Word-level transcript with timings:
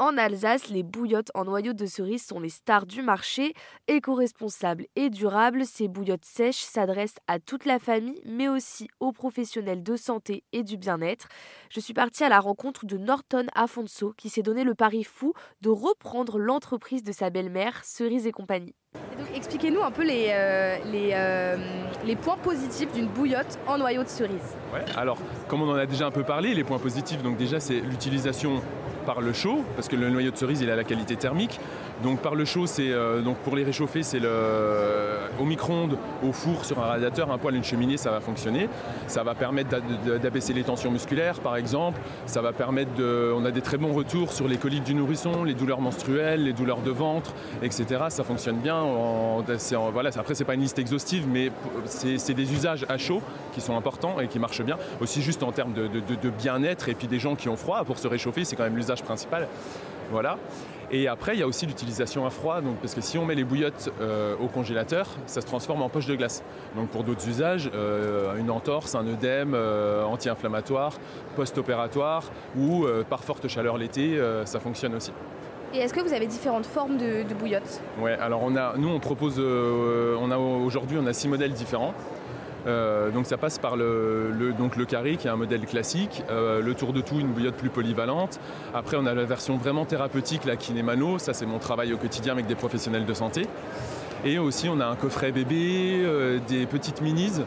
En 0.00 0.16
Alsace, 0.16 0.68
les 0.68 0.84
bouillottes 0.84 1.32
en 1.34 1.44
noyau 1.44 1.72
de 1.72 1.84
cerise 1.84 2.24
sont 2.24 2.38
les 2.38 2.50
stars 2.50 2.86
du 2.86 3.02
marché. 3.02 3.52
Éco-responsables 3.88 4.86
et 4.94 5.10
durables, 5.10 5.66
ces 5.66 5.88
bouillottes 5.88 6.24
sèches 6.24 6.62
s'adressent 6.62 7.18
à 7.26 7.40
toute 7.40 7.64
la 7.64 7.80
famille, 7.80 8.22
mais 8.24 8.46
aussi 8.46 8.88
aux 9.00 9.10
professionnels 9.10 9.82
de 9.82 9.96
santé 9.96 10.44
et 10.52 10.62
du 10.62 10.76
bien-être. 10.76 11.26
Je 11.68 11.80
suis 11.80 11.94
partie 11.94 12.22
à 12.22 12.28
la 12.28 12.38
rencontre 12.38 12.86
de 12.86 12.96
Norton 12.96 13.46
Afonso, 13.56 14.14
qui 14.16 14.28
s'est 14.28 14.42
donné 14.42 14.62
le 14.62 14.76
pari 14.76 15.02
fou 15.02 15.32
de 15.62 15.68
reprendre 15.68 16.38
l'entreprise 16.38 17.02
de 17.02 17.10
sa 17.10 17.30
belle-mère, 17.30 17.84
Cerise 17.84 18.28
et 18.28 18.32
compagnie. 18.32 18.76
Expliquez-nous 19.34 19.82
un 19.82 19.90
peu 19.90 20.04
les, 20.04 20.28
euh, 20.30 20.76
euh, 20.94 21.56
les, 22.04 22.16
points 22.16 22.36
positifs 22.36 22.92
d'une 22.92 23.06
bouillotte 23.06 23.58
en 23.66 23.78
noyau 23.78 24.02
de 24.02 24.08
cerise. 24.08 24.56
Alors, 24.96 25.18
comme 25.46 25.62
on 25.62 25.70
en 25.70 25.76
a 25.76 25.86
déjà 25.86 26.06
un 26.06 26.10
peu 26.10 26.22
parlé, 26.22 26.54
les 26.54 26.64
points 26.64 26.78
positifs, 26.78 27.22
donc 27.22 27.36
déjà 27.36 27.60
c'est 27.60 27.80
l'utilisation 27.80 28.62
par 29.06 29.20
le 29.20 29.32
chaud, 29.32 29.64
parce 29.74 29.88
que 29.88 29.96
le 29.96 30.10
noyau 30.10 30.30
de 30.30 30.36
cerise 30.36 30.60
il 30.60 30.70
a 30.70 30.76
la 30.76 30.84
qualité 30.84 31.16
thermique. 31.16 31.60
Donc 32.02 32.20
par 32.20 32.34
le 32.34 32.44
chaud, 32.44 32.66
c'est 32.66 32.90
euh, 32.90 33.22
donc 33.22 33.36
pour 33.38 33.56
les 33.56 33.64
réchauffer, 33.64 34.02
c'est 34.02 34.20
au 35.40 35.44
micro-ondes, 35.44 35.96
au 36.22 36.32
four, 36.32 36.64
sur 36.64 36.78
un 36.78 36.86
radiateur, 36.86 37.30
un 37.30 37.38
poêle, 37.38 37.54
une 37.54 37.64
cheminée, 37.64 37.96
ça 37.96 38.10
va 38.10 38.20
fonctionner. 38.20 38.68
Ça 39.06 39.22
va 39.22 39.34
permettre 39.34 39.80
d'abaisser 40.20 40.52
les 40.52 40.62
tensions 40.62 40.90
musculaires, 40.90 41.40
par 41.40 41.56
exemple. 41.56 42.00
Ça 42.26 42.42
va 42.42 42.52
permettre 42.52 42.92
de, 42.94 43.32
on 43.34 43.44
a 43.44 43.50
des 43.50 43.62
très 43.62 43.78
bons 43.78 43.92
retours 43.92 44.32
sur 44.32 44.48
les 44.48 44.56
coliques 44.56 44.84
du 44.84 44.94
nourrisson, 44.94 45.44
les 45.44 45.54
douleurs 45.54 45.80
menstruelles, 45.80 46.44
les 46.44 46.52
douleurs 46.52 46.80
de 46.80 46.90
ventre, 46.90 47.34
etc. 47.62 48.04
Ça 48.08 48.24
fonctionne 48.24 48.56
bien. 48.56 48.77
En, 48.80 49.42
voilà, 49.92 50.10
après 50.16 50.34
pas 50.44 50.54
une 50.54 50.60
liste 50.60 50.78
exhaustive, 50.78 51.26
mais 51.28 51.50
c'est 51.86 52.34
des 52.34 52.52
usages 52.52 52.86
à 52.88 52.98
chaud 52.98 53.22
qui 53.52 53.60
sont 53.60 53.76
importants 53.76 54.20
et 54.20 54.28
qui 54.28 54.38
marchent 54.38 54.62
bien. 54.62 54.78
Aussi 55.00 55.22
juste 55.22 55.42
en 55.42 55.52
termes 55.52 55.72
de, 55.72 55.86
de 55.88 56.30
bien-être 56.30 56.88
et 56.88 56.94
puis 56.94 57.08
des 57.08 57.18
gens 57.18 57.34
qui 57.34 57.48
ont 57.48 57.56
froid 57.56 57.84
pour 57.84 57.98
se 57.98 58.08
réchauffer, 58.08 58.44
c'est 58.44 58.56
quand 58.56 58.64
même 58.64 58.76
l'usage 58.76 59.02
principal. 59.02 59.48
Voilà. 60.10 60.38
Et 60.90 61.06
après, 61.06 61.34
il 61.34 61.40
y 61.40 61.42
a 61.42 61.46
aussi 61.46 61.66
l'utilisation 61.66 62.24
à 62.24 62.30
froid, 62.30 62.62
donc, 62.62 62.76
parce 62.76 62.94
que 62.94 63.02
si 63.02 63.18
on 63.18 63.26
met 63.26 63.34
les 63.34 63.44
bouillottes 63.44 63.92
euh, 64.00 64.34
au 64.40 64.48
congélateur, 64.48 65.06
ça 65.26 65.42
se 65.42 65.46
transforme 65.46 65.82
en 65.82 65.90
poche 65.90 66.06
de 66.06 66.14
glace. 66.14 66.42
Donc 66.76 66.88
pour 66.88 67.04
d'autres 67.04 67.28
usages, 67.28 67.70
euh, 67.74 68.36
une 68.36 68.50
entorse, 68.50 68.94
un 68.94 69.06
œdème 69.06 69.52
euh, 69.54 70.02
anti-inflammatoire, 70.04 70.94
post-opératoire 71.36 72.24
ou 72.56 72.86
par 73.08 73.22
forte 73.22 73.48
chaleur 73.48 73.76
l'été, 73.76 74.18
ça 74.44 74.58
fonctionne 74.60 74.94
aussi. 74.94 75.12
Et 75.74 75.78
est-ce 75.78 75.92
que 75.92 76.00
vous 76.00 76.14
avez 76.14 76.26
différentes 76.26 76.66
formes 76.66 76.96
de, 76.96 77.22
bouillottes 77.38 77.82
Ouais, 78.00 78.12
alors 78.14 78.42
on 78.42 78.56
a, 78.56 78.74
nous 78.76 78.88
on 78.88 79.00
propose, 79.00 79.38
on 79.38 80.30
a 80.30 80.38
aujourd'hui 80.38 80.96
on 81.00 81.06
a 81.06 81.12
six 81.12 81.28
modèles 81.28 81.52
différents. 81.52 81.94
Euh, 82.66 83.10
donc 83.10 83.26
ça 83.26 83.36
passe 83.36 83.58
par 83.58 83.76
le, 83.76 84.52
donc 84.58 84.76
le 84.76 84.84
carré 84.84 85.16
qui 85.16 85.26
est 85.26 85.30
un 85.30 85.36
modèle 85.36 85.64
classique, 85.66 86.22
euh, 86.30 86.60
le 86.60 86.74
tour 86.74 86.92
de 86.92 87.00
tout, 87.00 87.18
une 87.18 87.28
bouillotte 87.28 87.56
plus 87.56 87.70
polyvalente. 87.70 88.40
Après 88.74 88.96
on 88.98 89.06
a 89.06 89.14
la 89.14 89.24
version 89.24 89.56
vraiment 89.56 89.84
thérapeutique, 89.84 90.44
la 90.44 90.56
Kinemano, 90.56 91.18
ça 91.18 91.32
c'est 91.32 91.46
mon 91.46 91.58
travail 91.58 91.92
au 91.92 91.96
quotidien 91.96 92.32
avec 92.32 92.46
des 92.46 92.54
professionnels 92.54 93.06
de 93.06 93.14
santé. 93.14 93.46
Et 94.24 94.38
aussi 94.38 94.68
on 94.68 94.80
a 94.80 94.86
un 94.86 94.96
coffret 94.96 95.32
bébé, 95.32 96.02
euh, 96.04 96.38
des 96.48 96.66
petites 96.66 97.00
minis 97.00 97.40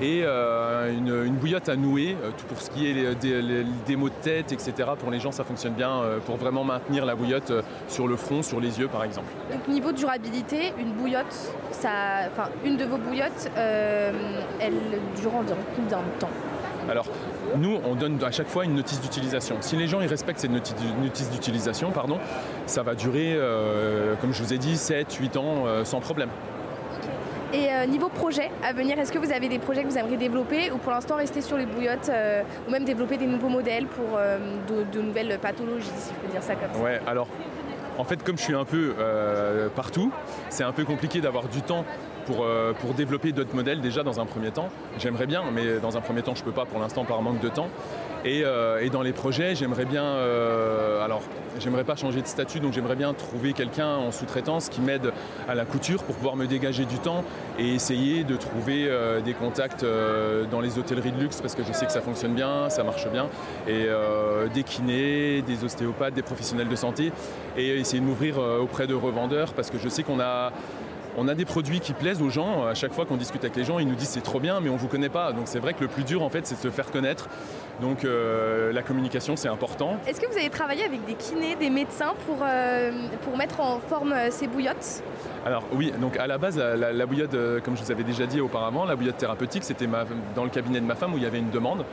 et 0.00 0.22
euh, 0.24 0.92
une, 0.92 1.34
bouillotte 1.34 1.68
à 1.68 1.76
nouer 1.76 2.16
euh, 2.22 2.30
tout 2.36 2.46
pour 2.46 2.60
ce 2.60 2.70
qui 2.70 2.86
est 2.86 3.14
des, 3.14 3.96
maux 3.96 4.08
de 4.08 4.14
tête, 4.22 4.52
etc. 4.52 4.72
Pour 4.98 5.10
les 5.10 5.18
gens, 5.18 5.32
ça 5.32 5.44
fonctionne 5.44 5.74
bien 5.74 5.90
euh, 5.90 6.18
pour 6.18 6.36
vraiment 6.36 6.64
maintenir 6.64 7.04
la 7.04 7.14
bouillotte 7.14 7.52
sur 7.88 8.06
le 8.06 8.16
front, 8.16 8.42
sur 8.42 8.60
les 8.60 8.78
yeux, 8.78 8.88
par 8.88 9.04
exemple. 9.04 9.28
Donc 9.52 9.66
niveau 9.68 9.92
durabilité, 9.92 10.72
une 10.78 10.92
bouillotte, 10.92 11.52
ça, 11.72 11.90
enfin 12.30 12.48
une 12.64 12.76
de 12.76 12.84
vos 12.84 12.98
bouillottes, 12.98 13.50
elle 13.56 14.74
dure 15.20 15.34
environ 15.34 15.58
combien 15.74 15.98
de 15.98 16.20
temps? 16.20 16.30
Alors, 16.88 17.06
nous, 17.56 17.78
on 17.84 17.94
donne 17.94 18.22
à 18.24 18.30
chaque 18.30 18.48
fois 18.48 18.64
une 18.64 18.74
notice 18.74 19.00
d'utilisation. 19.00 19.56
Si 19.60 19.76
les 19.76 19.86
gens 19.86 20.00
ils 20.00 20.06
respectent 20.06 20.40
cette 20.40 20.50
notice 20.50 21.30
d'utilisation, 21.30 21.90
pardon, 21.90 22.18
ça 22.66 22.82
va 22.82 22.94
durer, 22.94 23.38
comme 24.20 24.32
je 24.32 24.42
vous 24.42 24.54
ai 24.54 24.58
dit, 24.58 24.76
7, 24.76 25.12
8 25.12 25.36
ans 25.36 25.64
sans 25.84 26.00
problème. 26.00 26.30
Et 27.52 27.72
euh, 27.72 27.86
niveau 27.86 28.10
projet 28.10 28.50
à 28.62 28.74
venir, 28.74 28.98
est-ce 28.98 29.10
que 29.10 29.18
vous 29.18 29.32
avez 29.32 29.48
des 29.48 29.58
projets 29.58 29.82
que 29.82 29.88
vous 29.88 29.96
aimeriez 29.96 30.18
développer 30.18 30.70
ou 30.70 30.76
pour 30.76 30.92
l'instant 30.92 31.16
rester 31.16 31.40
sur 31.40 31.56
les 31.56 31.64
bouillottes 31.64 32.10
euh, 32.10 32.42
ou 32.66 32.70
même 32.70 32.84
développer 32.84 33.16
des 33.16 33.26
nouveaux 33.26 33.48
modèles 33.48 33.86
pour 33.86 34.18
euh, 34.18 34.38
de, 34.92 35.00
nouvelles 35.00 35.38
pathologies, 35.40 35.88
si 35.96 36.10
je 36.14 36.26
peux 36.26 36.30
dire 36.30 36.42
ça 36.42 36.54
comme 36.56 36.74
ça? 36.74 36.78
Ouais, 36.78 37.00
alors 37.06 37.26
en 37.98 38.04
fait, 38.04 38.22
comme 38.22 38.38
je 38.38 38.42
suis 38.42 38.54
un 38.54 38.64
peu 38.64 38.94
partout, 39.74 40.12
c'est 40.48 40.64
un 40.64 40.72
peu 40.72 40.84
compliqué 40.84 41.20
d'avoir 41.20 41.48
du 41.48 41.62
temps 41.62 41.84
pour, 42.26 42.46
pour 42.80 42.94
développer 42.94 43.32
d'autres 43.32 43.54
modèles 43.54 43.80
déjà 43.80 44.02
dans 44.02 44.20
un 44.20 44.26
premier 44.26 44.50
temps. 44.50 44.68
J'aimerais 44.98 45.26
bien, 45.26 45.42
mais 45.52 45.78
dans 45.80 45.96
un 45.96 46.00
premier 46.00 46.22
temps, 46.22 46.34
je 46.34 46.40
ne 46.40 46.44
peux 46.44 46.52
pas 46.52 46.64
pour 46.64 46.78
l'instant 46.78 47.04
par 47.04 47.22
manque 47.22 47.40
de 47.40 47.48
temps. 47.48 47.68
Euh, 48.26 48.80
et, 48.80 48.90
dans 48.90 49.02
les 49.02 49.12
projets, 49.12 49.54
j'aimerais 49.54 49.84
bien, 49.84 50.04
euh, 50.04 51.04
alors 51.04 51.22
j'aimerais 51.58 51.84
pas 51.84 51.96
changer 51.96 52.20
de 52.20 52.26
statut, 52.26 52.60
donc 52.60 52.72
j'aimerais 52.72 52.96
bien 52.96 53.12
trouver 53.14 53.52
quelqu'un 53.52 53.96
en 53.96 54.12
sous-traitance 54.12 54.68
qui 54.68 54.80
m'aide 54.80 55.12
à 55.48 55.54
la 55.54 55.64
couture 55.64 56.02
pour 56.04 56.14
pouvoir 56.14 56.36
me 56.36 56.46
dégager 56.46 56.84
du 56.84 56.98
temps 56.98 57.24
et 57.58 57.74
essayer 57.74 58.24
de 58.24 58.36
trouver 58.36 58.86
euh, 58.88 59.20
des 59.20 59.34
contacts 59.34 59.84
dans 60.50 60.60
les 60.60 60.78
hôtelleries 60.78 61.12
de 61.12 61.20
luxe 61.20 61.40
parce 61.40 61.54
que 61.54 61.64
je 61.64 61.72
sais 61.72 61.86
que 61.86 61.92
ça 61.92 62.00
fonctionne 62.00 62.34
bien, 62.34 62.70
ça 62.70 62.84
marche 62.84 63.08
bien, 63.10 63.28
et 63.66 63.88
des 64.52 64.62
kinés, 64.62 65.42
des 65.42 65.64
ostéopathes, 65.64 66.14
des 66.14 66.22
professionnels 66.22 66.68
de 66.68 66.76
santé, 66.76 67.12
essayer 67.88 68.00
de 68.00 68.06
m'ouvrir 68.06 68.38
auprès 68.38 68.86
de 68.86 68.94
revendeurs 68.94 69.54
parce 69.54 69.70
que 69.70 69.78
je 69.78 69.88
sais 69.88 70.02
qu'on 70.02 70.20
a 70.20 70.52
on 71.20 71.26
a 71.26 71.34
des 71.34 71.44
produits 71.44 71.80
qui 71.80 71.94
plaisent 71.94 72.22
aux 72.22 72.30
gens. 72.30 72.64
À 72.66 72.74
chaque 72.74 72.92
fois 72.92 73.04
qu'on 73.04 73.16
discute 73.16 73.42
avec 73.42 73.56
les 73.56 73.64
gens, 73.64 73.80
ils 73.80 73.88
nous 73.88 73.96
disent 73.96 74.10
c'est 74.10 74.20
trop 74.20 74.38
bien, 74.38 74.60
mais 74.60 74.68
on 74.68 74.74
ne 74.74 74.78
vous 74.78 74.86
connaît 74.86 75.08
pas. 75.08 75.32
Donc 75.32 75.42
c'est 75.46 75.58
vrai 75.58 75.74
que 75.74 75.80
le 75.80 75.88
plus 75.88 76.04
dur, 76.04 76.22
en 76.22 76.28
fait, 76.28 76.46
c'est 76.46 76.54
de 76.54 76.60
se 76.60 76.70
faire 76.70 76.90
connaître. 76.92 77.28
Donc 77.80 78.04
euh, 78.04 78.72
la 78.72 78.82
communication, 78.82 79.34
c'est 79.34 79.48
important. 79.48 79.96
Est-ce 80.06 80.20
que 80.20 80.30
vous 80.30 80.38
avez 80.38 80.48
travaillé 80.48 80.84
avec 80.84 81.04
des 81.06 81.14
kinés, 81.14 81.56
des 81.56 81.70
médecins 81.70 82.14
pour, 82.26 82.36
euh, 82.42 82.92
pour 83.22 83.36
mettre 83.36 83.60
en 83.60 83.80
forme 83.80 84.12
euh, 84.12 84.28
ces 84.30 84.46
bouillottes? 84.46 85.02
Alors 85.44 85.64
oui, 85.72 85.92
donc 86.00 86.16
à 86.18 86.28
la 86.28 86.38
base, 86.38 86.56
la, 86.58 87.06
bouillotte, 87.06 87.36
comme 87.64 87.76
je 87.76 87.82
vous 87.82 87.90
avais 87.90 88.04
déjà 88.04 88.26
dit 88.26 88.40
auparavant, 88.40 88.84
la 88.84 88.94
bouillotte 88.94 89.16
thérapeutique, 89.16 89.64
c'était 89.64 89.88
dans 90.36 90.44
le 90.44 90.50
cabinet 90.50 90.80
de 90.80 90.86
ma 90.86 90.94
femme 90.94 91.14
où 91.14 91.16
il 91.16 91.22
y 91.22 91.26
avait 91.26 91.38
une 91.38 91.50
demande. 91.50 91.84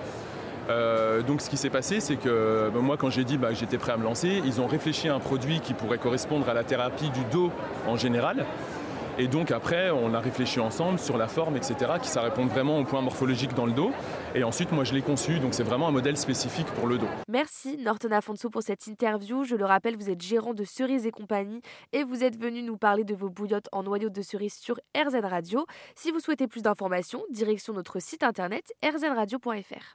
Donc 0.68 1.42
ce 1.42 1.50
qui 1.50 1.58
s'est 1.58 1.70
passé, 1.70 2.00
c'est 2.00 2.16
que 2.16 2.70
ben, 2.74 2.82
moi 2.82 2.98
quand 2.98 3.10
j'ai 3.10 3.24
dit 3.24 3.38
bah, 3.38 3.50
que 3.50 3.56
j'étais 3.56 3.78
prêt 3.78 3.92
à 3.92 3.98
me 3.98 4.04
lancer, 4.04 4.42
ils 4.46 4.62
ont 4.62 4.68
réfléchi 4.68 5.10
à 5.10 5.16
un 5.16 5.20
produit 5.20 5.60
qui 5.60 5.74
pourrait 5.74 5.98
correspondre 5.98 6.48
à 6.50 6.54
la 6.54 6.64
thérapie 6.64 7.10
du 7.10 7.24
dos 7.32 7.52
en 7.88 7.98
général. 7.98 8.46
Et 9.18 9.28
donc 9.28 9.52
après, 9.52 9.92
on 9.92 10.14
a 10.14 10.20
réfléchi 10.20 10.60
ensemble 10.60 11.00
sur 11.00 11.18
la 11.18 11.30
forme, 11.30 11.56
etc., 11.56 11.94
qui 12.02 12.10
ça 12.10 12.22
répond 12.22 12.46
vraiment 12.48 12.80
aux 12.80 12.84
points 12.84 13.02
morphologiques 13.02 13.54
dans 13.54 13.66
le 13.66 13.72
dos. 13.72 13.92
Et 14.34 14.44
ensuite, 14.44 14.74
moi, 14.74 14.84
je 14.84 14.94
l'ai 14.94 15.02
conçu, 15.02 15.40
donc 15.40 15.54
c'est 15.54 15.64
vraiment 15.64 15.88
un 15.88 15.92
modèle 15.92 16.18
spécifique 16.18 16.68
pour 16.68 16.88
le 16.88 16.98
dos. 16.98 17.08
Merci 17.30 17.78
Norton 17.78 18.12
Afonso 18.12 18.50
pour 18.50 18.62
cette 18.62 18.88
interview. 18.88 19.46
Je 19.46 19.56
le 19.56 19.64
rappelle, 19.64 19.96
vous 19.96 20.10
êtes 20.10 20.22
gérant 20.22 20.54
de 20.54 20.66
Cerise 20.66 21.06
et 21.06 21.12
compagnie 21.12 21.62
et 21.94 22.04
vous 22.04 22.26
êtes 22.26 22.38
venu 22.38 22.62
nous 22.62 22.78
parler 22.78 23.06
de 23.06 23.16
vos 23.16 23.30
bouillottes 23.30 23.70
en 23.72 23.84
noyau 23.84 24.10
de 24.10 24.22
cerise 24.22 24.56
sur 24.56 24.76
RZ 24.98 25.16
Radio. 25.24 25.66
Si 25.96 26.12
vous 26.12 26.20
souhaitez 26.20 26.48
plus 26.48 26.62
d'informations, 26.62 27.24
direction 27.30 27.72
notre 27.72 28.02
site 28.02 28.24
internet 28.24 28.74
rznradio.fr. 28.84 29.94